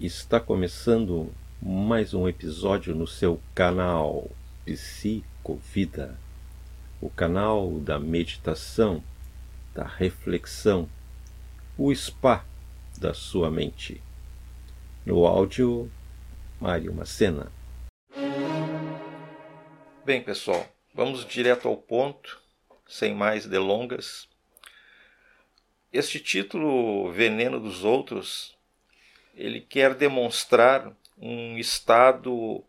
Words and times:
Está 0.00 0.38
começando 0.38 1.34
mais 1.60 2.14
um 2.14 2.28
episódio 2.28 2.94
no 2.94 3.04
seu 3.04 3.42
canal 3.52 4.30
Psicovida, 4.64 6.16
o 7.00 7.10
canal 7.10 7.80
da 7.80 7.98
meditação, 7.98 9.02
da 9.74 9.82
reflexão, 9.82 10.88
o 11.76 11.92
spa 11.92 12.46
da 12.96 13.12
sua 13.12 13.50
mente. 13.50 14.00
No 15.04 15.26
áudio, 15.26 15.90
Mário 16.60 16.94
Macena. 16.94 17.50
Bem, 20.04 20.22
pessoal, 20.22 20.64
vamos 20.94 21.26
direto 21.26 21.66
ao 21.66 21.76
ponto, 21.76 22.40
sem 22.86 23.16
mais 23.16 23.46
delongas. 23.46 24.28
Este 25.92 26.20
título, 26.20 27.10
Veneno 27.10 27.58
dos 27.58 27.82
Outros, 27.82 28.56
ele 29.38 29.60
quer 29.60 29.94
demonstrar 29.94 30.92
um 31.16 31.56
estado 31.56 32.62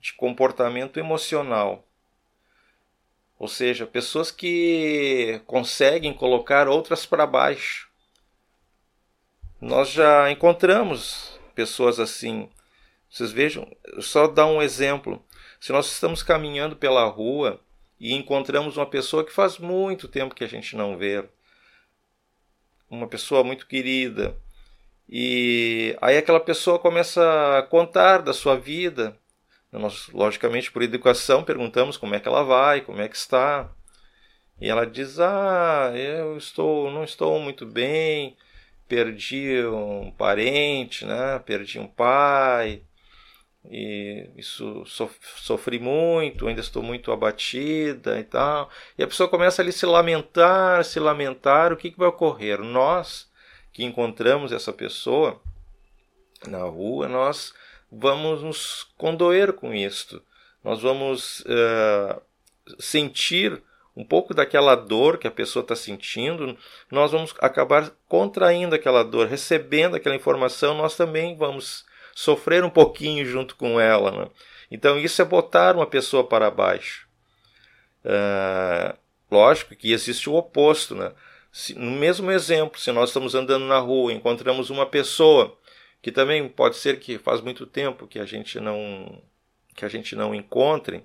de 0.00 0.12
comportamento 0.12 0.98
emocional. 0.98 1.86
Ou 3.38 3.46
seja, 3.46 3.86
pessoas 3.86 4.32
que 4.32 5.40
conseguem 5.46 6.12
colocar 6.12 6.66
outras 6.68 7.06
para 7.06 7.24
baixo. 7.24 7.88
Nós 9.60 9.90
já 9.90 10.28
encontramos 10.30 11.38
pessoas 11.54 12.00
assim. 12.00 12.50
Vocês 13.08 13.30
vejam, 13.30 13.70
só 14.00 14.26
dar 14.26 14.46
um 14.46 14.60
exemplo. 14.60 15.24
Se 15.60 15.72
nós 15.72 15.86
estamos 15.86 16.22
caminhando 16.22 16.74
pela 16.74 17.04
rua 17.06 17.60
e 17.98 18.12
encontramos 18.12 18.76
uma 18.76 18.86
pessoa 18.86 19.24
que 19.24 19.32
faz 19.32 19.58
muito 19.58 20.08
tempo 20.08 20.34
que 20.34 20.44
a 20.44 20.48
gente 20.48 20.74
não 20.74 20.96
vê, 20.96 21.24
uma 22.90 23.06
pessoa 23.06 23.44
muito 23.44 23.66
querida, 23.66 24.36
e 25.08 25.96
aí 26.00 26.18
aquela 26.18 26.40
pessoa 26.40 26.78
começa 26.78 27.58
a 27.58 27.62
contar 27.62 28.18
da 28.22 28.32
sua 28.32 28.56
vida. 28.56 29.16
Nós, 29.72 30.08
logicamente, 30.08 30.70
por 30.72 30.82
educação, 30.82 31.44
perguntamos 31.44 31.96
como 31.96 32.14
é 32.14 32.20
que 32.20 32.28
ela 32.28 32.42
vai, 32.42 32.80
como 32.80 33.00
é 33.00 33.08
que 33.08 33.16
está. 33.16 33.70
E 34.60 34.68
ela 34.68 34.86
diz: 34.86 35.20
"Ah, 35.20 35.92
eu 35.94 36.36
estou, 36.36 36.90
não 36.90 37.04
estou 37.04 37.40
muito 37.40 37.66
bem, 37.66 38.36
perdi 38.88 39.64
um 39.66 40.10
parente, 40.12 41.04
né? 41.06 41.38
Perdi 41.40 41.78
um 41.78 41.86
pai, 41.86 42.82
e 43.70 44.30
isso 44.36 44.84
sofri 44.86 45.78
muito, 45.78 46.46
ainda 46.46 46.60
estou 46.60 46.82
muito 46.82 47.12
abatida 47.12 48.18
e 48.18 48.24
tal. 48.24 48.70
E 48.96 49.02
a 49.02 49.06
pessoa 49.06 49.28
começa 49.28 49.62
a 49.62 49.72
se 49.72 49.86
lamentar, 49.86 50.84
se 50.84 50.98
lamentar. 50.98 51.72
O 51.72 51.76
que, 51.76 51.90
que 51.90 51.98
vai 51.98 52.08
ocorrer? 52.08 52.60
Nós 52.60 53.30
que 53.78 53.84
encontramos 53.84 54.50
essa 54.50 54.72
pessoa 54.72 55.40
na 56.48 56.64
rua, 56.64 57.06
nós 57.06 57.54
vamos 57.92 58.42
nos 58.42 58.88
condoer 58.98 59.52
com 59.52 59.72
isto. 59.72 60.20
Nós 60.64 60.82
vamos 60.82 61.42
uh, 61.42 62.20
sentir 62.80 63.62
um 63.96 64.04
pouco 64.04 64.34
daquela 64.34 64.74
dor 64.74 65.16
que 65.16 65.28
a 65.28 65.30
pessoa 65.30 65.62
está 65.62 65.76
sentindo, 65.76 66.58
nós 66.90 67.12
vamos 67.12 67.32
acabar 67.38 67.92
contraindo 68.08 68.74
aquela 68.74 69.04
dor, 69.04 69.28
recebendo 69.28 69.94
aquela 69.94 70.16
informação, 70.16 70.76
nós 70.76 70.96
também 70.96 71.36
vamos 71.36 71.86
sofrer 72.12 72.64
um 72.64 72.70
pouquinho 72.70 73.24
junto 73.24 73.54
com 73.54 73.78
ela. 73.78 74.10
Né? 74.10 74.28
Então, 74.72 74.98
isso 74.98 75.22
é 75.22 75.24
botar 75.24 75.76
uma 75.76 75.86
pessoa 75.86 76.24
para 76.24 76.50
baixo. 76.50 77.06
Uh, 78.04 78.98
lógico 79.30 79.76
que 79.76 79.92
existe 79.92 80.28
o 80.28 80.34
oposto. 80.34 80.96
Né? 80.96 81.12
Se, 81.50 81.74
no 81.74 81.90
mesmo 81.90 82.30
exemplo, 82.30 82.78
se 82.78 82.92
nós 82.92 83.10
estamos 83.10 83.34
andando 83.34 83.64
na 83.64 83.78
rua, 83.78 84.12
encontramos 84.12 84.70
uma 84.70 84.86
pessoa 84.86 85.56
que 86.00 86.12
também 86.12 86.48
pode 86.48 86.76
ser 86.76 87.00
que 87.00 87.18
faz 87.18 87.40
muito 87.40 87.66
tempo 87.66 88.06
que 88.06 88.18
a 88.18 88.24
gente 88.24 88.60
não 88.60 89.22
que 89.74 89.84
a 89.84 89.88
gente 89.88 90.16
não 90.16 90.34
encontre. 90.34 91.04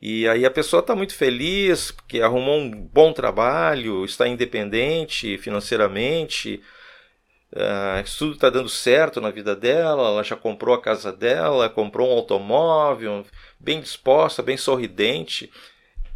E 0.00 0.28
aí 0.28 0.44
a 0.44 0.50
pessoa 0.50 0.80
está 0.80 0.94
muito 0.94 1.14
feliz 1.14 1.90
porque 1.90 2.20
arrumou 2.20 2.58
um 2.58 2.70
bom 2.70 3.12
trabalho, 3.12 4.04
está 4.04 4.28
independente 4.28 5.38
financeiramente, 5.38 6.62
uh, 7.52 8.18
tudo 8.18 8.34
está 8.34 8.50
dando 8.50 8.68
certo 8.68 9.20
na 9.20 9.30
vida 9.30 9.56
dela, 9.56 10.08
ela 10.08 10.22
já 10.22 10.36
comprou 10.36 10.74
a 10.74 10.82
casa 10.82 11.10
dela, 11.10 11.70
comprou 11.70 12.10
um 12.10 12.12
automóvel, 12.12 13.24
bem 13.58 13.80
disposta, 13.80 14.42
bem 14.42 14.58
sorridente 14.58 15.50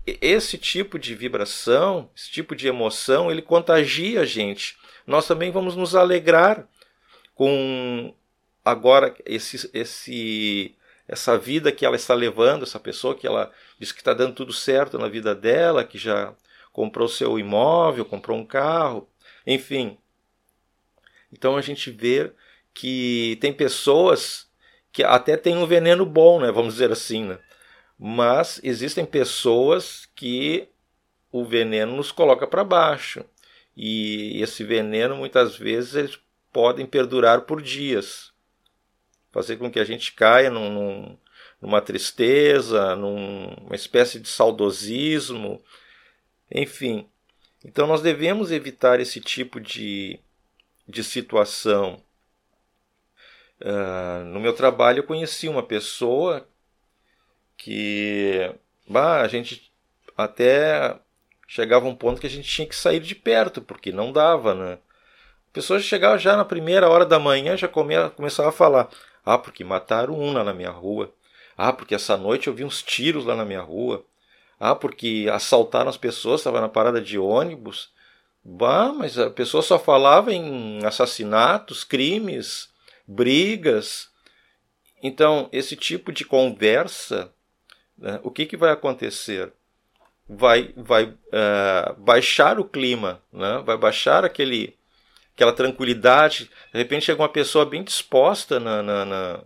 esse 0.06 0.56
tipo 0.58 0.98
de 0.98 1.14
vibração, 1.14 2.10
esse 2.16 2.30
tipo 2.30 2.56
de 2.56 2.66
emoção, 2.66 3.30
ele 3.30 3.42
contagia 3.42 4.22
a 4.22 4.24
gente. 4.24 4.76
Nós 5.06 5.26
também 5.26 5.50
vamos 5.50 5.76
nos 5.76 5.94
alegrar 5.94 6.66
com 7.34 8.14
agora 8.64 9.14
esse, 9.24 9.70
esse, 9.72 10.74
essa 11.08 11.38
vida 11.38 11.72
que 11.72 11.84
ela 11.84 11.96
está 11.96 12.14
levando, 12.14 12.62
essa 12.62 12.78
pessoa 12.78 13.14
que 13.14 13.26
ela 13.26 13.50
diz 13.78 13.92
que 13.92 14.00
está 14.00 14.14
dando 14.14 14.34
tudo 14.34 14.52
certo 14.52 14.98
na 14.98 15.08
vida 15.08 15.34
dela, 15.34 15.84
que 15.84 15.98
já 15.98 16.34
comprou 16.72 17.08
seu 17.08 17.38
imóvel, 17.38 18.04
comprou 18.04 18.38
um 18.38 18.44
carro, 18.44 19.08
enfim. 19.46 19.98
Então 21.32 21.56
a 21.56 21.60
gente 21.60 21.90
vê 21.90 22.32
que 22.72 23.38
tem 23.40 23.52
pessoas 23.52 24.48
que 24.92 25.02
até 25.02 25.36
têm 25.36 25.56
um 25.56 25.66
veneno 25.66 26.04
bom, 26.04 26.40
né? 26.40 26.50
Vamos 26.50 26.74
dizer 26.74 26.90
assim, 26.90 27.24
né? 27.24 27.38
Mas 28.02 28.58
existem 28.64 29.04
pessoas 29.04 30.08
que 30.14 30.66
o 31.30 31.44
veneno 31.44 31.94
nos 31.94 32.10
coloca 32.10 32.46
para 32.46 32.64
baixo. 32.64 33.22
E 33.76 34.40
esse 34.42 34.64
veneno 34.64 35.14
muitas 35.14 35.54
vezes 35.54 35.94
eles 35.94 36.18
podem 36.50 36.86
perdurar 36.86 37.42
por 37.42 37.60
dias, 37.60 38.32
fazer 39.30 39.58
com 39.58 39.70
que 39.70 39.78
a 39.78 39.84
gente 39.84 40.12
caia 40.12 40.48
num, 40.48 40.72
num, 40.72 41.18
numa 41.60 41.82
tristeza, 41.82 42.96
numa 42.96 43.76
espécie 43.76 44.18
de 44.18 44.28
saudosismo, 44.28 45.62
enfim. 46.50 47.06
Então 47.62 47.86
nós 47.86 48.00
devemos 48.00 48.50
evitar 48.50 48.98
esse 48.98 49.20
tipo 49.20 49.60
de, 49.60 50.18
de 50.88 51.04
situação. 51.04 52.02
Uh, 53.60 54.24
no 54.24 54.40
meu 54.40 54.54
trabalho 54.54 55.00
eu 55.00 55.06
conheci 55.06 55.46
uma 55.50 55.62
pessoa 55.62 56.48
que 57.62 58.50
bah, 58.88 59.20
a 59.20 59.28
gente 59.28 59.70
até 60.16 60.98
chegava 61.46 61.86
um 61.86 61.94
ponto 61.94 62.20
que 62.20 62.26
a 62.26 62.30
gente 62.30 62.48
tinha 62.48 62.66
que 62.66 62.74
sair 62.74 63.00
de 63.00 63.14
perto, 63.14 63.60
porque 63.60 63.92
não 63.92 64.12
dava, 64.12 64.54
né? 64.54 64.78
A 65.50 65.52
pessoa 65.52 65.78
chegava 65.78 66.16
já 66.16 66.36
na 66.36 66.44
primeira 66.44 66.88
hora 66.88 67.04
da 67.04 67.18
manhã, 67.18 67.56
já 67.56 67.68
comia, 67.68 68.08
começava 68.10 68.48
a 68.48 68.52
falar: 68.52 68.88
Ah, 69.24 69.36
porque 69.36 69.62
mataram 69.62 70.14
um 70.14 70.32
lá 70.32 70.42
na 70.42 70.54
minha 70.54 70.70
rua. 70.70 71.12
Ah, 71.56 71.72
porque 71.72 71.94
essa 71.94 72.16
noite 72.16 72.48
eu 72.48 72.54
vi 72.54 72.64
uns 72.64 72.82
tiros 72.82 73.26
lá 73.26 73.36
na 73.36 73.44
minha 73.44 73.60
rua. 73.60 74.04
Ah, 74.58 74.74
porque 74.74 75.28
assaltaram 75.30 75.90
as 75.90 75.96
pessoas, 75.98 76.40
estava 76.40 76.60
na 76.60 76.68
parada 76.68 77.00
de 77.00 77.18
ônibus. 77.18 77.90
Bah, 78.42 78.92
mas 78.92 79.18
a 79.18 79.28
pessoa 79.28 79.62
só 79.62 79.78
falava 79.78 80.32
em 80.32 80.84
assassinatos, 80.86 81.84
crimes, 81.84 82.70
brigas. 83.06 84.08
Então, 85.02 85.48
esse 85.52 85.76
tipo 85.76 86.10
de 86.12 86.24
conversa 86.24 87.30
né, 88.00 88.18
o 88.22 88.30
que, 88.30 88.46
que 88.46 88.56
vai 88.56 88.70
acontecer? 88.70 89.52
Vai, 90.28 90.72
vai 90.76 91.04
uh, 91.04 91.94
baixar 91.98 92.58
o 92.58 92.64
clima, 92.64 93.20
né? 93.32 93.62
vai 93.64 93.76
baixar 93.76 94.24
aquele, 94.24 94.76
aquela 95.34 95.52
tranquilidade. 95.52 96.50
De 96.72 96.78
repente 96.78 97.04
chega 97.04 97.20
uma 97.20 97.28
pessoa 97.28 97.66
bem 97.66 97.82
disposta 97.82 98.58
na, 98.58 98.82
na, 98.82 99.04
na 99.04 99.40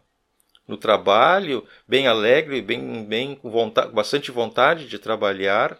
no 0.66 0.76
trabalho, 0.76 1.66
bem 1.87 2.06
alegre, 2.06 2.62
bem, 2.62 3.04
bem 3.04 3.34
com 3.34 3.50
vontade, 3.50 3.93
bastante 3.93 4.31
vontade 4.31 4.87
de 4.88 4.99
trabalhar. 4.99 5.76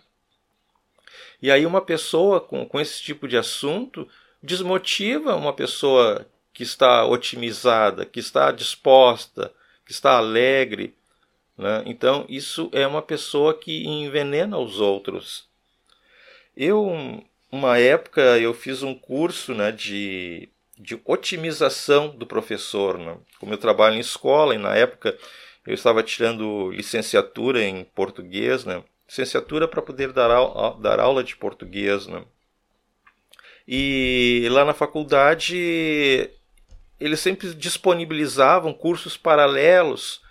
E 1.41 1.51
aí 1.51 1.65
uma 1.65 1.81
pessoa 1.81 2.41
com, 2.41 2.67
com 2.67 2.81
esse 2.81 3.03
tipo 3.03 3.27
de 3.27 3.37
assunto 3.37 4.09
desmotiva 4.43 5.37
uma 5.37 5.53
pessoa 5.53 6.27
que 6.53 6.63
está 6.63 7.05
otimizada, 7.05 8.05
que 8.05 8.21
está 8.21 8.53
disposta, 8.53 9.53
que 9.85 9.93
está 9.93 10.17
alegre, 10.17 10.95
né? 11.57 11.83
Então, 11.87 12.27
isso 12.29 12.69
é 12.73 12.87
uma 12.87 13.03
pessoa 13.03 13.55
que 13.55 13.87
envenena 13.87 14.59
os 14.59 14.81
outros. 14.81 15.49
Eu, 16.57 17.23
uma 17.51 17.79
época, 17.79 18.21
eu 18.39 18.53
fiz 18.53 18.83
um 18.83 18.95
curso 18.95 19.55
né, 19.55 19.71
de, 19.71 20.49
de 20.79 21.01
otimização 21.05 22.09
do 22.09 22.27
professor. 22.27 22.99
Né? 22.99 23.17
Como 23.39 23.53
eu 23.53 23.59
trabalho 23.59 23.97
em 23.97 24.01
escola, 24.01 24.55
e 24.55 24.59
na 24.59 24.75
época 24.75 25.17
eu 25.67 25.75
estava 25.75 26.03
tirando 26.03 26.71
licenciatura 26.71 27.63
em 27.63 27.85
português, 27.85 28.65
né? 28.65 28.83
licenciatura 29.09 29.69
para 29.69 29.83
poder 29.83 30.13
dar, 30.13 30.31
au 30.31 30.79
dar 30.81 30.99
aula 30.99 31.23
de 31.23 31.37
português. 31.37 32.07
Né? 32.07 32.25
E 33.67 34.47
lá 34.51 34.65
na 34.65 34.75
faculdade 34.75 36.31
eles 37.01 37.21
sempre 37.21 37.53
disponibilizavam 37.55 38.73
cursos 38.73 39.17
paralelos 39.17 40.24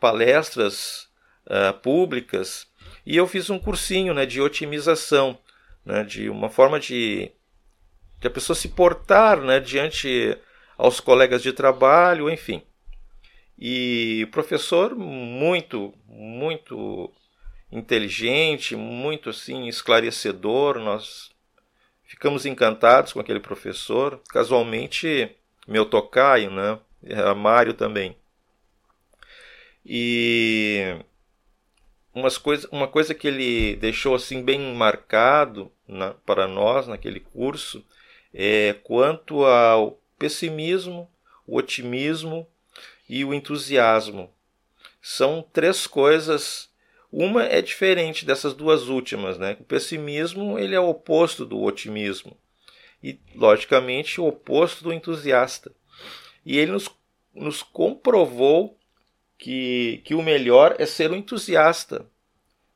palestras 0.00 1.08
uh, 1.46 1.78
públicas 1.80 2.70
e 3.04 3.16
eu 3.16 3.26
fiz 3.26 3.50
um 3.50 3.58
cursinho 3.58 4.14
né, 4.14 4.26
de 4.26 4.40
otimização, 4.40 5.38
né, 5.84 6.04
de 6.04 6.28
uma 6.28 6.48
forma 6.48 6.78
de, 6.78 7.30
de 8.18 8.26
a 8.26 8.30
pessoa 8.30 8.56
se 8.56 8.68
portar 8.68 9.40
né, 9.40 9.60
diante 9.60 10.36
aos 10.76 11.00
colegas 11.00 11.42
de 11.42 11.52
trabalho, 11.52 12.30
enfim. 12.30 12.62
E 13.58 14.26
professor 14.32 14.94
muito, 14.94 15.92
muito 16.06 17.12
inteligente, 17.70 18.74
muito 18.74 19.30
assim 19.30 19.68
esclarecedor, 19.68 20.78
nós 20.78 21.30
ficamos 22.04 22.46
encantados 22.46 23.12
com 23.12 23.20
aquele 23.20 23.40
professor, 23.40 24.20
casualmente 24.30 25.36
meu 25.68 25.84
tocaio, 25.84 26.50
né? 26.50 26.78
Mário 27.36 27.74
também. 27.74 28.16
E 29.84 30.96
umas 32.14 32.36
coisa, 32.36 32.68
uma 32.70 32.88
coisa 32.88 33.14
que 33.14 33.26
ele 33.26 33.76
deixou 33.76 34.14
assim 34.14 34.42
bem 34.42 34.74
marcado 34.74 35.72
na, 35.86 36.12
para 36.12 36.46
nós 36.46 36.86
naquele 36.86 37.20
curso 37.20 37.84
é 38.32 38.74
quanto 38.84 39.44
ao 39.44 40.00
pessimismo, 40.18 41.10
o 41.46 41.56
otimismo 41.56 42.46
e 43.08 43.24
o 43.24 43.34
entusiasmo. 43.34 44.32
São 45.02 45.42
três 45.52 45.86
coisas. 45.86 46.68
Uma 47.10 47.44
é 47.44 47.60
diferente 47.60 48.24
dessas 48.24 48.54
duas 48.54 48.88
últimas, 48.88 49.36
né? 49.36 49.56
O 49.58 49.64
pessimismo 49.64 50.58
ele 50.58 50.76
é 50.76 50.80
o 50.80 50.88
oposto 50.88 51.44
do 51.44 51.60
otimismo 51.60 52.36
e, 53.02 53.18
logicamente, 53.34 54.20
o 54.20 54.26
oposto 54.26 54.84
do 54.84 54.92
entusiasta. 54.92 55.72
E 56.44 56.58
ele 56.58 56.72
nos, 56.72 56.88
nos 57.34 57.62
comprovou 57.62 58.78
que, 59.40 60.02
que 60.04 60.14
o 60.14 60.22
melhor 60.22 60.76
é 60.78 60.84
ser 60.84 61.10
um 61.10 61.16
entusiasta. 61.16 62.06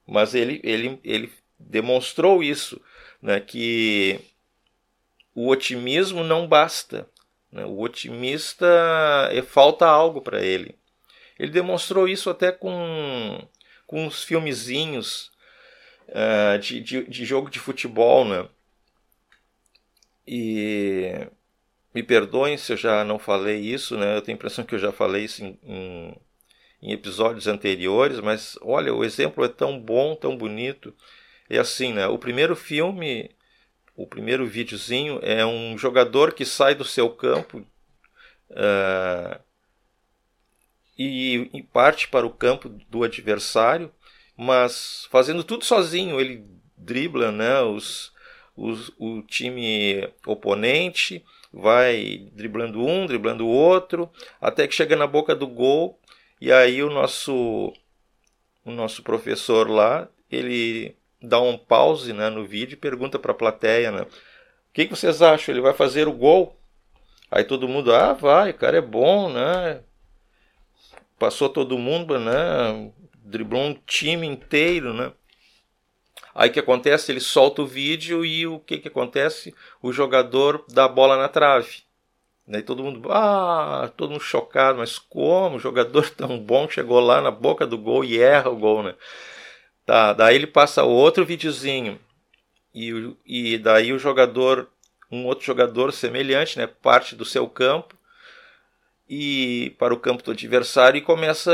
Mas 0.06 0.34
ele, 0.34 0.61
ele, 0.64 0.99
ele 1.05 1.31
demonstrou 1.58 2.43
isso, 2.43 2.81
né? 3.20 3.38
que 3.38 4.19
o 5.34 5.49
otimismo 5.49 6.25
não 6.25 6.49
basta. 6.49 7.06
Né? 7.52 7.66
O 7.66 7.81
otimista 7.81 8.66
é, 9.31 9.43
falta 9.43 9.87
algo 9.87 10.22
para 10.22 10.43
ele. 10.43 10.75
Ele 11.38 11.50
demonstrou 11.50 12.08
isso 12.08 12.31
até 12.31 12.50
com, 12.50 13.46
com 13.87 14.06
uns 14.06 14.25
filmezinhos 14.25 15.31
uh, 16.08 16.58
de, 16.58 16.81
de, 16.81 17.05
de, 17.05 17.25
jogo 17.26 17.50
de 17.50 17.58
futebol. 17.58 18.25
Né? 18.25 18.49
E 20.26 21.26
me 21.94 22.02
perdoem 22.02 22.56
se 22.56 22.72
eu 22.72 22.76
já 22.76 23.05
não 23.05 23.19
falei 23.19 23.61
isso, 23.61 23.99
né? 23.99 24.16
eu 24.16 24.22
tenho 24.22 24.37
a 24.37 24.38
impressão 24.38 24.64
que 24.64 24.75
eu 24.75 24.78
já 24.78 24.93
falei 24.93 25.25
isso 25.25 25.44
em, 25.44 25.58
em, 25.62 26.16
em 26.85 26.93
episódios 26.93 27.47
anteriores, 27.47 28.21
mas 28.21 28.59
olha, 28.61 28.95
o 28.95 29.03
exemplo 29.03 29.43
é 29.43 29.49
tão 29.49 29.81
bom, 29.81 30.15
tão 30.15 30.37
bonito. 30.37 30.95
É 31.49 31.59
assim, 31.59 31.95
né? 31.95 32.07
O 32.07 32.19
primeiro 32.19 32.55
filme 32.55 33.35
o 33.97 34.07
primeiro 34.07 34.45
videozinho 34.45 35.21
é 35.23 35.47
um 35.47 35.79
jogador 35.79 36.35
que 36.35 36.45
sai 36.45 36.75
do 36.75 36.85
seu 36.85 37.09
campo 37.11 37.65
uh, 38.51 39.41
e, 40.99 41.49
e, 41.55 41.63
parte 41.63 42.09
para 42.09 42.27
o 42.27 42.31
campo 42.31 42.69
do 42.69 43.05
adversário, 43.05 43.93
mas 44.37 45.07
fazendo 45.11 45.45
tudo 45.45 45.65
sozinho. 45.65 46.21
Ele 46.21 46.45
dribla 46.77 47.31
né, 47.31 47.61
os, 47.61 48.13
os, 48.57 48.91
o 48.99 49.23
time 49.23 50.09
oponente, 50.27 51.25
vai 51.53 52.29
driblando 52.33 52.85
um, 52.85 53.07
driblando 53.07 53.47
o 53.47 53.51
outro, 53.51 54.11
até 54.41 54.67
que 54.67 54.75
chega 54.75 54.97
na 54.97 55.07
boca 55.07 55.37
do 55.37 55.47
gol 55.47 56.01
e 56.46 56.52
aí 56.52 56.82
o 56.82 56.91
nosso 56.91 57.73
o 58.64 58.70
nosso 58.70 59.02
professor 59.02 59.69
lá 59.70 60.08
ele 60.31 60.96
dá 61.20 61.41
um 61.41 61.56
pause 61.56 62.12
né, 62.12 62.29
no 62.29 62.44
vídeo 62.46 62.75
e 62.75 62.76
pergunta 62.76 63.19
para 63.19 63.32
a 63.32 63.37
plateia, 63.37 63.91
né, 63.91 64.02
o 64.02 64.08
que, 64.75 64.87
que 64.87 64.96
vocês 64.96 65.23
acham? 65.23 65.55
Ele 65.55 65.62
vai 65.62 65.73
fazer 65.73 66.08
o 66.08 66.12
gol? 66.12 66.58
Aí 67.31 67.44
todo 67.44 67.69
mundo, 67.69 67.94
ah, 67.94 68.12
vai, 68.12 68.50
o 68.50 68.55
cara 68.55 68.79
é 68.79 68.81
bom, 68.81 69.32
né? 69.32 69.82
Passou 71.17 71.49
todo 71.49 71.79
mundo, 71.79 72.19
né? 72.19 72.93
Driblou 73.25 73.62
um 73.62 73.75
time 73.87 74.26
inteiro, 74.26 74.93
né? 74.93 75.12
Aí 76.35 76.50
o 76.50 76.52
que 76.52 76.58
acontece? 76.58 77.12
Ele 77.12 77.20
solta 77.20 77.62
o 77.62 77.67
vídeo 77.67 78.25
e 78.25 78.47
o 78.49 78.58
que, 78.58 78.79
que 78.79 78.88
acontece? 78.88 79.55
O 79.81 79.93
jogador 79.93 80.64
dá 80.69 80.87
a 80.87 80.88
bola 80.88 81.17
na 81.17 81.29
trave. 81.29 81.85
Daí 82.46 82.62
todo 82.62 82.82
mundo, 82.82 83.11
ah, 83.11 83.91
todo 83.96 84.11
mundo 84.11 84.23
chocado, 84.23 84.79
mas 84.79 84.99
como? 84.99 85.58
Jogador 85.58 86.08
tão 86.11 86.38
bom 86.38 86.69
chegou 86.69 87.00
lá 87.00 87.20
na 87.20 87.31
boca 87.31 87.67
do 87.67 87.79
gol 87.79 88.05
e 88.05 88.20
erra 88.20 88.50
o 88.50 88.56
gol, 88.56 88.82
né? 88.82 88.94
Tá, 89.87 90.12
daí 90.12 90.37
ele 90.37 90.46
passa 90.46 90.82
outro 90.82 91.25
videozinho 91.26 92.00
e, 92.75 93.14
e 93.26 93.58
daí 93.58 93.93
o 93.93 93.99
jogador, 93.99 94.69
um 95.11 95.26
outro 95.26 95.44
jogador 95.44 95.93
semelhante, 95.93 96.58
né, 96.58 96.67
parte 96.67 97.14
do 97.14 97.25
seu 97.25 97.46
campo 97.46 97.94
e 99.08 99.75
para 99.79 99.93
o 99.93 99.99
campo 100.00 100.23
do 100.23 100.31
adversário 100.31 100.99
e 100.99 101.02
começa 101.02 101.52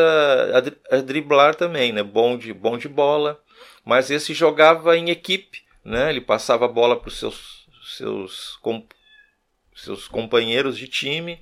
a, 0.91 0.97
a 0.97 1.01
driblar 1.01 1.57
também, 1.57 1.93
né, 1.93 2.03
bom 2.05 2.39
de 2.39 2.53
bom 2.53 2.79
de 2.79 2.89
bola, 2.89 3.41
mas 3.85 4.11
esse 4.11 4.33
jogava 4.33 4.97
em 4.97 5.11
equipe, 5.11 5.63
né, 5.85 6.11
ele 6.11 6.21
passava 6.21 6.67
a 6.67 6.69
bola 6.69 6.97
para 6.99 7.09
os 7.09 7.19
seus 7.19 7.61
seus 7.97 8.57
seus 9.85 10.09
companheiros 10.09 10.77
de 10.77 10.87
time 10.87 11.41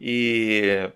e 0.00 0.90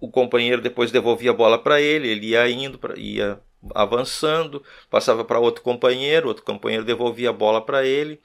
o 0.00 0.10
companheiro 0.10 0.60
depois 0.60 0.90
devolvia 0.90 1.30
a 1.30 1.34
bola 1.34 1.58
para 1.58 1.80
ele, 1.80 2.08
ele 2.08 2.28
ia 2.28 2.48
indo, 2.48 2.78
ia 2.96 3.40
avançando, 3.74 4.62
passava 4.90 5.24
para 5.24 5.38
outro 5.38 5.62
companheiro, 5.62 6.28
outro 6.28 6.44
companheiro 6.44 6.84
devolvia 6.84 7.30
a 7.30 7.32
bola 7.32 7.60
para 7.60 7.86
ele. 7.86 8.20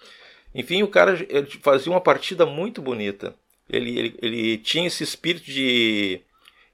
Enfim, 0.54 0.84
o 0.84 0.88
cara 0.88 1.18
fazia 1.62 1.92
uma 1.92 2.02
partida 2.02 2.46
muito 2.46 2.82
bonita. 2.82 3.36
Ele, 3.70 3.98
ele, 3.98 4.20
ele 4.22 4.58
tinha 4.58 4.88
esse 4.88 5.04
espírito 5.04 5.46
de, 5.46 6.22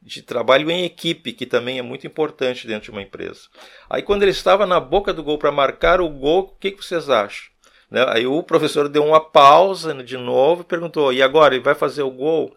de 0.02 0.22
trabalho 0.22 0.72
em 0.72 0.86
equipe, 0.86 1.34
que 1.34 1.46
também 1.46 1.78
é 1.78 1.82
muito 1.82 2.08
importante 2.08 2.66
dentro 2.66 2.86
de 2.86 2.92
uma 2.92 3.02
empresa. 3.02 3.42
Aí, 3.90 4.02
quando 4.02 4.24
ele 4.24 4.32
estava 4.32 4.66
na 4.66 4.80
boca 4.80 5.14
do 5.14 5.24
gol 5.24 5.38
para 5.38 5.52
marcar 5.52 6.00
o 6.00 6.10
gol, 6.10 6.44
o 6.44 6.60
que, 6.60 6.72
que 6.72 6.84
vocês 6.84 7.10
acham? 7.10 7.55
Né? 7.90 8.06
Aí 8.10 8.26
o 8.26 8.42
professor 8.44 8.90
deu 8.90 9.06
uma 9.06 9.20
pausa 9.20 9.94
de 10.04 10.18
novo 10.18 10.62
e 10.62 10.66
perguntou: 10.66 11.14
e 11.14 11.22
agora? 11.22 11.56
Ele 11.56 11.64
vai 11.64 11.76
fazer 11.76 12.04
o 12.04 12.12
gol? 12.12 12.56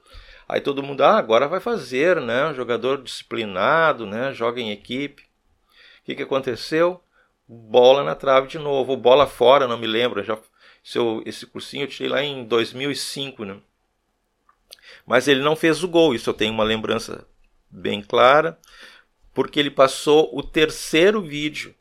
Aí 0.48 0.60
todo 0.60 0.82
mundo, 0.82 1.02
ah, 1.02 1.18
agora 1.18 1.46
vai 1.46 1.60
fazer, 1.60 2.20
né? 2.20 2.54
Jogador 2.54 3.02
disciplinado, 3.02 4.06
né? 4.06 4.32
Joga 4.32 4.60
em 4.60 4.70
equipe. 4.70 5.22
O 5.22 6.04
que, 6.04 6.14
que 6.14 6.22
aconteceu? 6.22 7.02
Bola 7.46 8.02
na 8.02 8.14
trave 8.14 8.48
de 8.48 8.58
novo, 8.58 8.96
bola 8.96 9.26
fora, 9.26 9.68
não 9.68 9.76
me 9.76 9.86
lembro. 9.86 10.22
Já, 10.22 10.38
seu, 10.82 11.22
esse 11.26 11.46
cursinho 11.46 11.84
eu 11.84 11.88
tirei 11.88 12.10
lá 12.10 12.22
em 12.22 12.44
2005, 12.44 13.44
né? 13.44 13.58
Mas 15.06 15.28
ele 15.28 15.42
não 15.42 15.54
fez 15.54 15.82
o 15.84 15.88
gol, 15.88 16.14
isso 16.14 16.30
eu 16.30 16.34
tenho 16.34 16.52
uma 16.52 16.64
lembrança 16.64 17.26
bem 17.70 18.02
clara, 18.02 18.58
porque 19.34 19.60
ele 19.60 19.70
passou 19.70 20.30
o 20.36 20.42
terceiro 20.42 21.20
vídeo, 21.20 21.74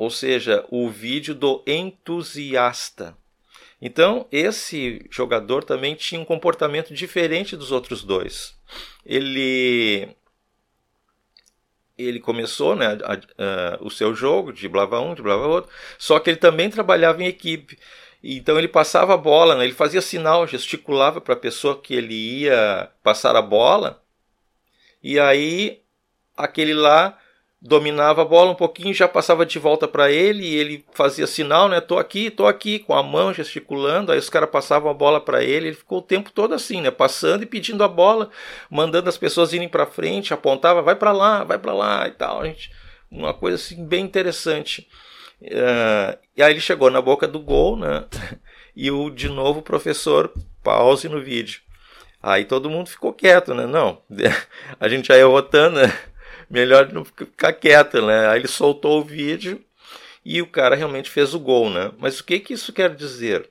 ou 0.00 0.08
seja, 0.08 0.64
o 0.70 0.88
vídeo 0.88 1.34
do 1.34 1.62
entusiasta. 1.66 3.14
Então, 3.82 4.26
esse 4.32 5.06
jogador 5.10 5.62
também 5.62 5.94
tinha 5.94 6.18
um 6.18 6.24
comportamento 6.24 6.94
diferente 6.94 7.54
dos 7.54 7.70
outros 7.70 8.02
dois. 8.02 8.56
Ele 9.04 10.08
ele 11.98 12.18
começou 12.18 12.74
né, 12.74 12.96
a, 13.04 13.12
a, 13.12 13.78
o 13.82 13.90
seu 13.90 14.14
jogo, 14.14 14.54
driblava 14.54 14.98
um, 15.00 15.12
driblava 15.12 15.46
outro, 15.46 15.70
só 15.98 16.18
que 16.18 16.30
ele 16.30 16.38
também 16.38 16.70
trabalhava 16.70 17.22
em 17.22 17.26
equipe. 17.26 17.78
Então 18.24 18.56
ele 18.56 18.68
passava 18.68 19.12
a 19.12 19.18
bola, 19.18 19.54
né, 19.54 19.64
ele 19.64 19.74
fazia 19.74 20.00
sinal, 20.00 20.46
gesticulava 20.46 21.20
para 21.20 21.34
a 21.34 21.38
pessoa 21.38 21.78
que 21.78 21.92
ele 21.92 22.14
ia 22.14 22.90
passar 23.02 23.36
a 23.36 23.42
bola, 23.42 24.02
e 25.02 25.20
aí 25.20 25.82
aquele 26.34 26.72
lá 26.72 27.19
dominava 27.60 28.22
a 28.22 28.24
bola 28.24 28.52
um 28.52 28.54
pouquinho, 28.54 28.94
já 28.94 29.06
passava 29.06 29.44
de 29.44 29.58
volta 29.58 29.86
para 29.86 30.10
ele 30.10 30.44
e 30.44 30.56
ele 30.56 30.84
fazia 30.92 31.26
sinal, 31.26 31.68
né? 31.68 31.80
Tô 31.80 31.98
aqui, 31.98 32.30
tô 32.30 32.46
aqui, 32.46 32.78
com 32.78 32.94
a 32.94 33.02
mão 33.02 33.34
gesticulando. 33.34 34.10
Aí 34.10 34.18
os 34.18 34.30
caras 34.30 34.48
passavam 34.48 34.90
a 34.90 34.94
bola 34.94 35.20
para 35.20 35.44
ele, 35.44 35.68
ele 35.68 35.76
ficou 35.76 35.98
o 35.98 36.02
tempo 36.02 36.30
todo 36.30 36.54
assim, 36.54 36.80
né? 36.80 36.90
Passando 36.90 37.42
e 37.42 37.46
pedindo 37.46 37.84
a 37.84 37.88
bola, 37.88 38.30
mandando 38.70 39.08
as 39.08 39.18
pessoas 39.18 39.52
irem 39.52 39.68
para 39.68 39.84
frente, 39.84 40.32
apontava, 40.32 40.80
vai 40.80 40.96
para 40.96 41.12
lá, 41.12 41.44
vai 41.44 41.58
para 41.58 41.74
lá 41.74 42.08
e 42.08 42.12
tal. 42.12 42.44
Gente, 42.46 42.72
uma 43.10 43.34
coisa 43.34 43.56
assim 43.56 43.84
bem 43.84 44.04
interessante. 44.04 44.88
Uh, 45.42 46.18
e 46.36 46.42
aí 46.42 46.52
ele 46.52 46.60
chegou 46.60 46.90
na 46.90 47.02
boca 47.02 47.28
do 47.28 47.40
gol, 47.40 47.76
né? 47.76 48.06
E 48.74 48.90
o 48.90 49.10
de 49.10 49.28
novo 49.28 49.60
o 49.60 49.62
professor 49.62 50.32
pause 50.62 51.08
no 51.08 51.20
vídeo. 51.20 51.60
Aí 52.22 52.44
todo 52.44 52.70
mundo 52.70 52.88
ficou 52.88 53.12
quieto, 53.12 53.54
né? 53.54 53.66
Não, 53.66 54.00
a 54.80 54.88
gente 54.88 55.08
já 55.08 55.16
ia 55.18 55.26
rotando, 55.26 55.80
né? 55.80 55.92
Melhor 56.50 56.92
não 56.92 57.04
ficar 57.04 57.52
quieto, 57.52 58.04
né? 58.04 58.28
Aí 58.28 58.40
ele 58.40 58.48
soltou 58.48 59.00
o 59.00 59.04
vídeo 59.04 59.64
e 60.24 60.42
o 60.42 60.46
cara 60.46 60.74
realmente 60.74 61.08
fez 61.08 61.32
o 61.34 61.40
gol, 61.40 61.70
né? 61.70 61.92
Mas 61.98 62.20
o 62.20 62.24
que 62.24 62.40
que 62.40 62.52
isso 62.52 62.72
quer 62.72 62.94
dizer? 62.94 63.48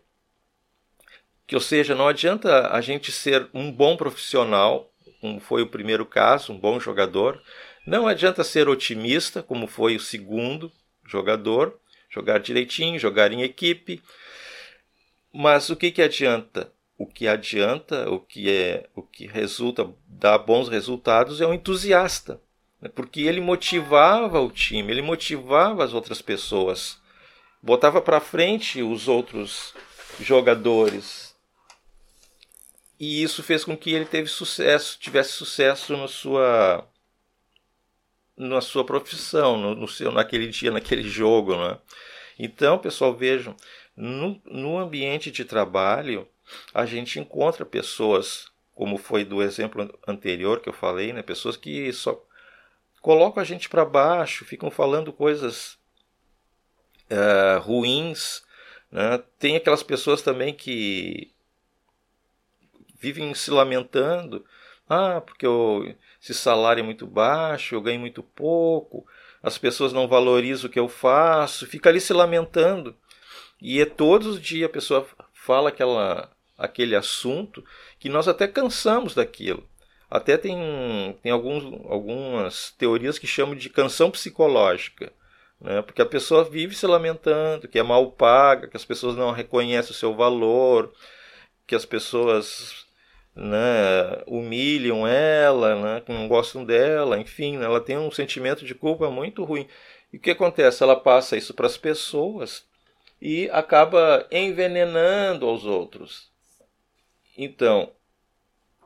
Que, 1.47 1.55
ou 1.55 1.61
seja, 1.61 1.95
não 1.95 2.07
adianta 2.07 2.67
a 2.67 2.81
gente 2.81 3.11
ser 3.11 3.49
um 3.53 3.71
bom 3.71 3.97
profissional, 3.97 4.91
como 5.19 5.39
foi 5.39 5.63
o 5.63 5.67
primeiro 5.67 6.05
caso, 6.05 6.53
um 6.53 6.59
bom 6.59 6.79
jogador, 6.79 7.41
não 7.87 8.05
adianta 8.07 8.43
ser 8.43 8.69
otimista, 8.69 9.41
como 9.41 9.65
foi 9.65 9.95
o 9.95 9.99
segundo 9.99 10.71
jogador, 11.05 11.79
jogar 12.09 12.39
direitinho, 12.39 12.99
jogar 12.99 13.31
em 13.31 13.41
equipe, 13.41 14.03
mas 15.33 15.69
o 15.69 15.75
que 15.75 15.91
que 15.91 16.01
adianta? 16.01 16.71
o 16.99 17.07
que 17.07 17.29
adianta, 17.29 18.09
o 18.11 18.19
que 18.19 18.51
é, 18.51 18.89
o 18.93 19.01
que 19.01 19.25
resulta, 19.25 19.89
dá 20.05 20.37
bons 20.37 20.67
resultados 20.67 21.39
é 21.39 21.47
o 21.47 21.53
entusiasta? 21.53 22.41
Porque 22.87 23.21
ele 23.21 23.41
motivava 23.41 24.39
o 24.39 24.51
time, 24.51 24.91
ele 24.91 25.01
motivava 25.01 25.83
as 25.83 25.93
outras 25.93 26.21
pessoas, 26.21 26.97
botava 27.61 28.01
para 28.01 28.21
frente 28.21 28.81
os 28.81 29.07
outros 29.07 29.73
jogadores. 30.19 31.35
E 32.99 33.21
isso 33.23 33.43
fez 33.43 33.65
com 33.65 33.75
que 33.75 33.91
ele 33.91 34.05
teve 34.05 34.29
sucesso, 34.29 34.97
tivesse 34.99 35.31
sucesso 35.31 35.95
na 35.97 36.07
sua 36.07 36.87
na 38.37 38.61
sua 38.61 38.85
profissão, 38.85 39.57
no, 39.57 39.75
no 39.75 39.87
seu 39.87 40.11
naquele 40.11 40.47
dia, 40.47 40.71
naquele 40.71 41.03
jogo, 41.03 41.57
né? 41.57 41.77
Então, 42.37 42.77
pessoal, 42.77 43.13
vejam, 43.13 43.53
no, 43.97 44.41
no 44.45 44.77
ambiente 44.77 45.29
de 45.29 45.43
trabalho, 45.43 46.25
a 46.73 46.85
gente 46.85 47.19
encontra 47.19 47.65
pessoas, 47.65 48.49
como 48.73 48.97
foi 48.97 49.25
do 49.25 49.43
exemplo 49.43 49.93
anterior 50.07 50.61
que 50.61 50.69
eu 50.69 50.73
falei, 50.73 51.11
né? 51.11 51.21
pessoas 51.21 51.57
que 51.57 51.91
só 51.91 52.25
colocam 53.01 53.41
a 53.41 53.45
gente 53.45 53.69
para 53.69 53.85
baixo, 53.85 54.45
ficam 54.45 54.69
falando 54.69 55.13
coisas 55.13 55.77
uh, 57.09 57.59
ruins. 57.61 58.43
Né? 58.91 59.21
Tem 59.37 59.55
aquelas 59.55 59.83
pessoas 59.83 60.21
também 60.21 60.53
que 60.53 61.31
vivem 62.99 63.33
se 63.33 63.49
lamentando. 63.51 64.45
Ah, 64.87 65.21
porque 65.21 65.45
eu, 65.45 65.95
esse 66.21 66.33
salário 66.33 66.81
é 66.81 66.83
muito 66.83 67.05
baixo, 67.05 67.75
eu 67.75 67.81
ganho 67.81 67.99
muito 67.99 68.23
pouco, 68.23 69.05
as 69.41 69.55
pessoas 69.57 69.93
não 69.93 70.07
valorizam 70.07 70.67
o 70.67 70.73
que 70.73 70.79
eu 70.79 70.89
faço, 70.89 71.67
fica 71.67 71.89
ali 71.89 72.01
se 72.01 72.11
lamentando. 72.11 72.95
E 73.61 73.79
é 73.79 73.85
todos 73.85 74.27
os 74.27 74.41
dias 74.41 74.67
a 74.67 74.73
pessoa 74.73 75.07
fala 75.31 75.69
aquela 75.69 76.31
aquele 76.57 76.93
assunto 76.95 77.63
que 77.97 78.09
nós 78.09 78.27
até 78.27 78.47
cansamos 78.47 79.15
daquilo. 79.15 79.67
Até 80.09 80.37
tem, 80.37 81.17
tem 81.21 81.31
alguns, 81.31 81.63
algumas 81.89 82.71
teorias 82.71 83.19
que 83.19 83.27
chamam 83.27 83.55
de 83.55 83.69
canção 83.69 84.09
psicológica, 84.09 85.13
né? 85.61 85.81
porque 85.83 86.01
a 86.01 86.05
pessoa 86.05 86.43
vive 86.43 86.75
se 86.75 86.87
lamentando, 86.87 87.67
que 87.67 87.77
é 87.77 87.83
mal 87.83 88.11
paga, 88.11 88.67
que 88.67 88.77
as 88.77 88.85
pessoas 88.85 89.15
não 89.15 89.31
reconhecem 89.31 89.91
o 89.91 89.95
seu 89.95 90.15
valor, 90.15 90.91
que 91.67 91.75
as 91.75 91.85
pessoas 91.85 92.87
né, 93.35 94.23
humilham 94.25 95.07
ela, 95.07 95.75
né, 95.75 96.01
que 96.01 96.11
não 96.11 96.27
gostam 96.27 96.65
dela, 96.65 97.19
enfim, 97.19 97.57
né, 97.57 97.65
ela 97.65 97.79
tem 97.79 97.97
um 97.97 98.11
sentimento 98.11 98.65
de 98.65 98.73
culpa 98.73 99.09
muito 99.11 99.43
ruim. 99.43 99.67
E 100.11 100.17
o 100.17 100.19
que 100.19 100.31
acontece? 100.31 100.81
Ela 100.81 100.99
passa 100.99 101.37
isso 101.37 101.53
para 101.53 101.67
as 101.67 101.77
pessoas 101.77 102.65
e 103.21 103.49
acaba 103.51 104.27
envenenando 104.31 105.45
aos 105.45 105.65
outros. 105.65 106.31
Então, 107.37 107.91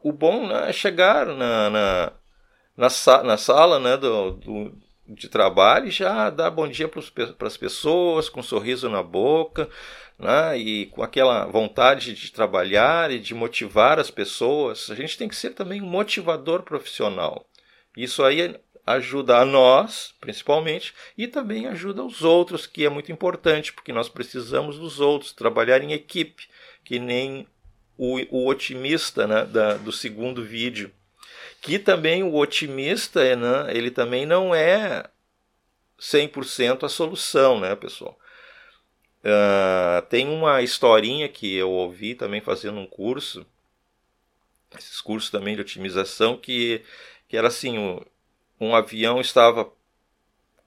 o 0.04 0.12
bom 0.12 0.48
né, 0.48 0.70
é 0.70 0.74
chegar 0.74 1.26
na, 1.26 1.70
na, 1.70 2.12
na, 2.78 3.24
na 3.24 3.38
sala 3.38 3.80
né, 3.80 3.96
do, 3.96 4.32
do, 4.32 4.78
de 5.08 5.30
trabalho 5.30 5.88
e 5.88 5.92
já 5.92 6.30
dar 6.30 6.52
bom 6.52 6.68
dia 6.68 6.90
para 6.90 7.48
as 7.48 7.58
pessoas, 7.58 8.28
com 8.28 8.42
um 8.42 8.44
sorriso 8.44 8.90
na 8.90 9.02
boca, 9.02 9.70
né, 10.20 10.58
e 10.58 10.88
com 10.88 11.02
aquela 11.02 11.46
vontade 11.46 12.14
de 12.14 12.32
trabalhar 12.32 13.12
e 13.12 13.20
de 13.20 13.34
motivar 13.34 13.98
as 13.98 14.12
pessoas. 14.12 14.90
A 14.92 14.96
gente 14.96 15.18
tem 15.18 15.30
que 15.30 15.36
ser 15.36 15.52
também 15.52 15.82
um 15.82 15.88
motivador 15.88 16.64
profissional. 16.64 17.46
Isso 17.96 18.24
aí 18.24 18.60
ajuda 18.86 19.38
a 19.38 19.46
nós, 19.46 20.14
principalmente, 20.20 20.94
e 21.18 21.28
também 21.28 21.68
ajuda 21.68 22.04
os 22.04 22.22
outros, 22.24 22.68
que 22.68 22.86
é 22.86 22.90
muito 22.90 23.12
importante, 23.12 23.72
porque 23.72 23.94
nós 23.94 24.10
precisamos 24.10 24.78
dos 24.78 25.00
outros, 25.00 25.32
trabalhar 25.32 25.82
em 25.82 25.94
equipe, 25.94 26.50
que 26.84 27.00
nem 27.00 27.48
o, 28.04 28.20
o 28.30 28.48
otimista 28.50 29.26
né, 29.26 29.46
da, 29.46 29.76
do 29.76 29.92
segundo 29.94 30.44
vídeo. 30.44 30.92
Que 31.62 31.80
também 31.80 32.22
o 32.22 32.36
otimista, 32.36 33.34
né, 33.38 33.72
ele 33.74 33.90
também 33.90 34.26
não 34.26 34.54
é 34.54 35.06
100% 35.98 36.84
a 36.84 36.90
solução, 36.90 37.62
né, 37.62 37.74
pessoal? 37.78 38.20
Uh, 39.24 40.02
tem 40.10 40.28
uma 40.28 40.62
historinha 40.62 41.30
que 41.30 41.56
eu 41.56 41.72
ouvi 41.72 42.14
também 42.14 42.42
fazendo 42.42 42.78
um 42.78 42.86
curso, 42.86 43.46
esses 44.78 45.00
cursos 45.00 45.32
também 45.32 45.56
de 45.56 45.62
otimização, 45.62 46.36
que, 46.36 46.84
que 47.30 47.38
era 47.38 47.48
assim: 47.48 47.78
um, 47.78 48.02
um 48.60 48.76
avião 48.76 49.22
estava 49.22 49.72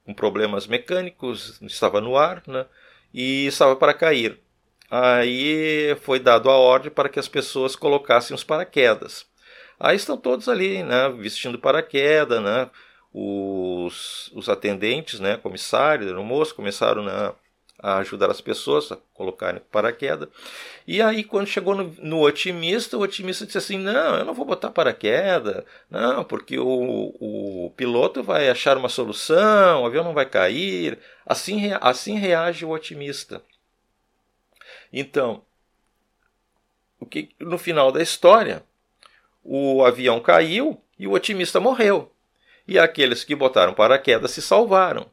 com 0.07 0.15
problemas 0.15 0.67
mecânicos, 0.67 1.61
estava 1.61 2.01
no 2.01 2.17
ar, 2.17 2.43
né, 2.47 2.65
e 3.13 3.45
estava 3.45 3.77
para 3.77 3.93
cair. 3.93 4.46
Aí 4.91 5.97
foi 6.03 6.19
dado 6.21 6.51
a 6.51 6.57
ordem 6.57 6.91
para 6.91 7.09
que 7.09 7.19
as 7.19 7.29
pessoas 7.29 7.75
colocassem 7.77 8.35
os 8.35 8.45
paraquedas. 8.45 9.27
Aí 9.79 9.97
estão 9.97 10.17
todos 10.17 10.49
ali, 10.49 10.83
né, 10.83 11.09
vestindo 11.11 11.59
paraquedas, 11.59 12.43
né, 12.43 12.71
os, 13.13 14.31
os 14.35 14.49
atendentes, 14.49 15.21
né, 15.21 15.37
comissários, 15.37 16.13
no 16.13 16.25
moço, 16.25 16.55
começaram 16.55 17.03
né, 17.05 17.33
a 17.79 17.99
ajudar 17.99 18.31
as 18.31 18.41
pessoas 18.41 18.91
a 18.91 18.99
colocarem 19.13 19.61
paraquedas. 19.71 20.29
E 20.87 21.03
aí, 21.03 21.23
quando 21.25 21.47
chegou 21.47 21.75
no, 21.75 21.95
no, 21.99 22.23
otimista, 22.23 22.97
o 22.97 23.03
otimista 23.03 23.45
disse 23.45 23.59
assim: 23.59 23.79
Não, 23.79 24.17
eu 24.17 24.25
não 24.25 24.35
vou 24.35 24.47
botar 24.47 24.71
paraquedas, 24.71 25.65
não, 25.91 26.25
porque 26.25 26.59
o, 26.59 27.15
o 27.21 27.73
piloto 27.77 28.23
vai 28.23 28.49
achar 28.49 28.77
uma 28.77 28.89
solução, 28.89 29.83
o 29.83 29.87
avião 29.87 30.05
não 30.05 30.15
vai 30.15 30.27
cair. 30.27 30.99
Assim, 31.25 31.71
assim 31.81 32.19
reage 32.19 32.65
o 32.65 32.71
otimista. 32.71 33.43
Então, 34.99 35.43
o 36.99 37.05
que, 37.05 37.29
no 37.39 37.59
final 37.59 37.93
da 37.93 38.03
história, 38.03 38.65
o 39.45 39.85
avião 39.85 40.19
caiu 40.21 40.81
e 40.99 41.07
o 41.07 41.13
otimista 41.13 41.61
morreu. 41.61 42.11
E 42.67 42.79
aqueles 42.79 43.23
que 43.23 43.35
botaram 43.35 43.75
paraquedas 43.75 44.31
se 44.31 44.41
salvaram. 44.41 45.07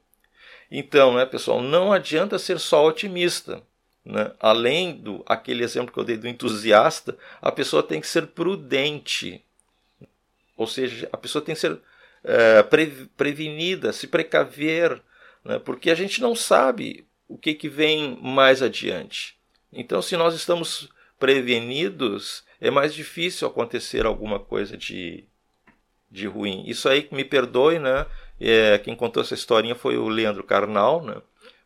Então, 0.72 1.16
né, 1.16 1.26
pessoal, 1.26 1.62
não 1.62 1.92
adianta 1.92 2.40
ser 2.40 2.62
só 2.62 2.88
otimista. 2.88 3.62
Né? 4.06 4.32
Além 4.40 4.96
do 4.96 5.22
aquele 5.26 5.66
exemplo 5.66 5.94
que 5.94 6.00
eu 6.00 6.06
dei 6.06 6.16
do 6.16 6.30
entusiasta, 6.30 7.18
a 7.42 7.52
pessoa 7.52 7.84
tem 7.84 8.00
que 8.00 8.08
ser 8.08 8.28
prudente. 8.28 9.44
Ou 10.56 10.66
seja, 10.66 11.10
a 11.12 11.18
pessoa 11.18 11.44
tem 11.44 11.56
que 11.56 11.60
ser 11.60 11.78
é, 12.24 12.64
pre, 12.64 12.88
prevenida, 13.18 13.92
se 13.92 14.08
precaver, 14.08 15.02
né? 15.44 15.60
porque 15.60 15.92
a 15.92 15.96
gente 15.96 16.22
não 16.22 16.34
sabe 16.34 17.06
o 17.28 17.38
que, 17.38 17.54
que 17.54 17.68
vem 17.68 18.18
mais 18.22 18.62
adiante. 18.62 19.43
Então, 19.76 20.02
se 20.02 20.16
nós 20.16 20.36
estamos 20.36 20.90
prevenidos, 21.20 22.44
é 22.60 22.70
mais 22.70 22.94
difícil 22.94 23.48
acontecer 23.48 24.06
alguma 24.06 24.40
coisa 24.40 24.78
de, 24.78 25.26
de 26.10 26.28
ruim. 26.28 26.64
Isso 26.68 26.88
aí, 26.90 27.08
me 27.12 27.24
perdoe, 27.24 27.80
né? 27.80 28.06
É, 28.40 28.78
quem 28.78 28.96
contou 28.96 29.24
essa 29.24 29.34
historinha 29.34 29.76
foi 29.76 29.98
o 29.98 30.10
Leandro 30.10 30.44
Carnal, 30.44 31.04
né? 31.04 31.16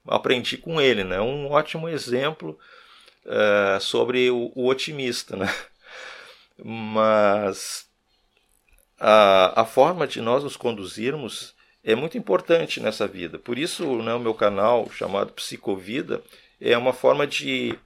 Aprendi 0.08 0.58
com 0.58 0.80
ele, 0.80 1.04
né? 1.04 1.20
Um 1.20 1.52
ótimo 1.52 1.90
exemplo 1.90 2.58
é, 3.26 3.80
sobre 3.80 4.30
o, 4.30 4.52
o, 4.56 4.68
otimista, 4.68 5.36
né? 5.36 5.54
Mas 6.64 7.88
a, 9.00 9.62
a 9.62 9.66
forma 9.66 10.08
de 10.08 10.22
nós 10.22 10.44
nos 10.44 10.58
conduzirmos 10.58 11.56
é 11.84 11.96
muito 11.96 12.18
importante 12.18 12.80
nessa 12.80 13.08
vida. 13.08 13.38
Por 13.38 13.58
isso, 13.58 14.02
né, 14.02 14.14
o 14.14 14.20
meu 14.20 14.34
canal 14.34 14.90
chamado 14.92 15.34
Psicovida 15.34 16.22
é 16.60 16.78
uma 16.78 16.94
forma 16.94 17.26
de 17.26 17.78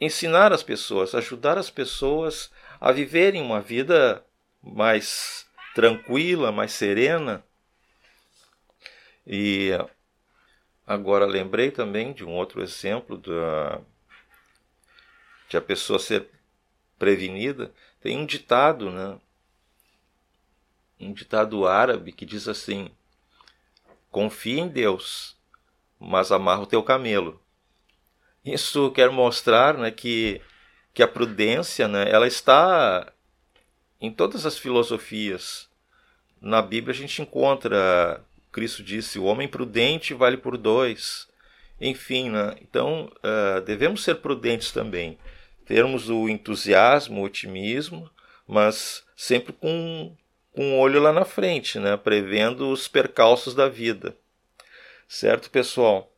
ensinar 0.00 0.52
as 0.52 0.62
pessoas, 0.62 1.14
ajudar 1.14 1.58
as 1.58 1.70
pessoas 1.70 2.50
a 2.80 2.90
viverem 2.90 3.42
uma 3.42 3.60
vida 3.60 4.24
mais 4.62 5.46
tranquila, 5.74 6.50
mais 6.50 6.72
serena. 6.72 7.44
E 9.26 9.70
agora 10.86 11.26
lembrei 11.26 11.70
também 11.70 12.12
de 12.12 12.24
um 12.24 12.30
outro 12.30 12.62
exemplo 12.62 13.18
da, 13.18 13.80
de 15.48 15.56
a 15.56 15.60
pessoa 15.60 15.98
ser 15.98 16.28
prevenida. 16.98 17.72
Tem 18.00 18.16
um 18.16 18.24
ditado, 18.24 18.90
né? 18.90 19.18
Um 20.98 21.12
ditado 21.12 21.66
árabe 21.66 22.12
que 22.12 22.24
diz 22.24 22.48
assim: 22.48 22.90
Confia 24.10 24.60
em 24.60 24.68
Deus, 24.68 25.36
mas 25.98 26.32
amarra 26.32 26.62
o 26.62 26.66
teu 26.66 26.82
camelo. 26.82 27.40
Isso 28.44 28.90
quer 28.92 29.10
mostrar 29.10 29.76
né, 29.76 29.90
que, 29.90 30.40
que 30.94 31.02
a 31.02 31.08
prudência 31.08 31.86
né, 31.86 32.06
ela 32.08 32.26
está 32.26 33.12
em 34.00 34.10
todas 34.10 34.46
as 34.46 34.58
filosofias. 34.58 35.68
Na 36.40 36.62
Bíblia 36.62 36.94
a 36.94 36.96
gente 36.96 37.20
encontra, 37.20 38.24
Cristo 38.50 38.82
disse, 38.82 39.18
o 39.18 39.24
homem 39.24 39.46
prudente 39.46 40.14
vale 40.14 40.38
por 40.38 40.56
dois. 40.56 41.28
Enfim, 41.78 42.30
né? 42.30 42.56
então 42.62 43.12
uh, 43.18 43.60
devemos 43.60 44.02
ser 44.02 44.16
prudentes 44.16 44.72
também. 44.72 45.18
Termos 45.66 46.08
o 46.08 46.28
entusiasmo, 46.28 47.20
o 47.20 47.24
otimismo, 47.24 48.10
mas 48.46 49.04
sempre 49.14 49.52
com, 49.52 50.16
com 50.52 50.64
um 50.64 50.78
olho 50.78 51.00
lá 51.00 51.12
na 51.12 51.24
frente, 51.24 51.78
né? 51.78 51.96
prevendo 51.96 52.70
os 52.70 52.88
percalços 52.88 53.54
da 53.54 53.68
vida. 53.68 54.16
Certo, 55.06 55.50
pessoal? 55.50 56.09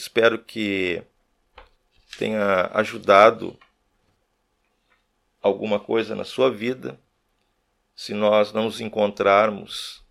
Espero 0.00 0.38
que 0.38 1.02
tenha 2.16 2.70
ajudado 2.72 3.54
alguma 5.42 5.78
coisa 5.78 6.14
na 6.16 6.24
sua 6.24 6.50
vida, 6.50 6.98
se 7.94 8.14
nós 8.14 8.50
não 8.50 8.64
nos 8.64 8.80
encontrarmos 8.80 10.02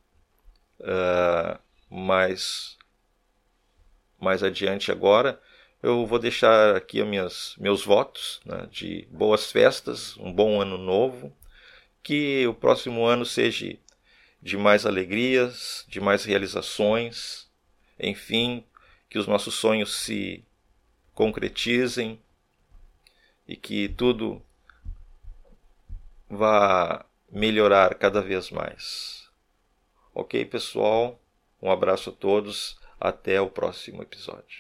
uh, 0.82 1.60
mais, 1.90 2.78
mais 4.20 4.44
adiante 4.44 4.92
agora, 4.92 5.42
eu 5.82 6.06
vou 6.06 6.20
deixar 6.20 6.76
aqui 6.76 7.04
minhas, 7.04 7.56
meus 7.58 7.84
votos 7.84 8.42
né, 8.46 8.68
de 8.70 9.08
boas 9.10 9.52
festas, 9.52 10.16
um 10.18 10.32
bom 10.32 10.62
ano 10.62 10.78
novo, 10.78 11.36
que 12.04 12.46
o 12.46 12.54
próximo 12.54 13.08
ano 13.08 13.26
seja 13.26 13.76
de 14.40 14.56
mais 14.56 14.86
alegrias, 14.86 15.84
de 15.88 16.00
mais 16.00 16.26
realizações, 16.26 17.50
enfim, 18.00 18.64
que 19.10 19.18
os 19.18 19.28
nossos 19.28 19.56
sonhos 19.56 19.96
se 19.96 20.44
concretizem 21.14 22.20
e 23.48 23.56
que 23.56 23.90
tudo 23.90 24.42
vá 26.30 27.06
melhorar 27.32 27.96
cada 27.96 28.22
vez 28.22 28.52
mais. 28.52 29.28
Ok, 30.14 30.46
pessoal? 30.46 31.20
Um 31.62 31.72
abraço 31.72 32.10
a 32.12 32.14
todos. 32.14 32.78
Até 33.00 33.40
o 33.40 33.50
próximo 33.50 34.02
episódio. 34.02 34.58